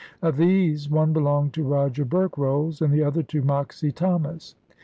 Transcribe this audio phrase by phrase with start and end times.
[0.19, 4.55] Of these one belonged to Roger Berkrolles, and the other to Moxy Thomas.